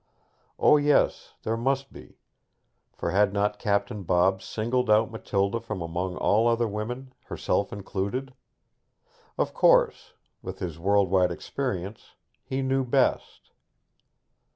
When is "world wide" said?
10.79-11.29